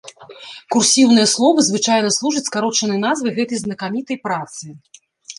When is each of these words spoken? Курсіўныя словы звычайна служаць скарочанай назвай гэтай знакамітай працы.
Курсіўныя 0.75 1.25
словы 1.33 1.65
звычайна 1.67 2.09
служаць 2.17 2.43
скарочанай 2.49 2.97
назвай 3.03 3.35
гэтай 3.35 3.57
знакамітай 3.65 4.17
працы. 4.25 4.65